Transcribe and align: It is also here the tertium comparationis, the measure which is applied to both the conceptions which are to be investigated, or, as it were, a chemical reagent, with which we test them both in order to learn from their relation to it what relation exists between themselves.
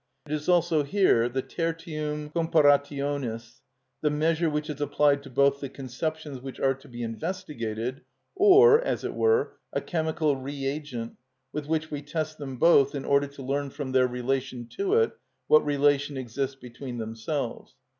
It 0.25 0.31
is 0.31 0.49
also 0.49 0.81
here 0.81 1.29
the 1.29 1.43
tertium 1.43 2.31
comparationis, 2.31 3.61
the 4.01 4.09
measure 4.09 4.49
which 4.49 4.67
is 4.67 4.81
applied 4.81 5.21
to 5.21 5.29
both 5.29 5.59
the 5.59 5.69
conceptions 5.69 6.41
which 6.41 6.59
are 6.59 6.73
to 6.73 6.87
be 6.87 7.03
investigated, 7.03 8.01
or, 8.35 8.81
as 8.83 9.03
it 9.03 9.13
were, 9.13 9.57
a 9.71 9.79
chemical 9.79 10.35
reagent, 10.35 11.17
with 11.53 11.67
which 11.67 11.91
we 11.91 12.01
test 12.01 12.39
them 12.39 12.57
both 12.57 12.95
in 12.95 13.05
order 13.05 13.27
to 13.27 13.43
learn 13.43 13.69
from 13.69 13.91
their 13.91 14.07
relation 14.07 14.65
to 14.69 14.95
it 14.95 15.11
what 15.45 15.63
relation 15.63 16.17
exists 16.17 16.55
between 16.55 16.97
themselves. 16.97 17.75